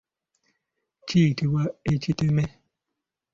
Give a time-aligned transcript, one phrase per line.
[1.07, 1.63] Kiyitibwa
[1.93, 2.45] ekiteme.